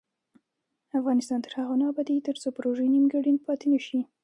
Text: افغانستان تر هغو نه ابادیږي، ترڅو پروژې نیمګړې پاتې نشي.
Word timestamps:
افغانستان 0.99 1.39
تر 1.45 1.51
هغو 1.59 1.75
نه 1.81 1.85
ابادیږي، 1.91 2.25
ترڅو 2.27 2.47
پروژې 2.57 2.85
نیمګړې 2.93 3.33
پاتې 3.45 3.65
نشي. 3.73 3.99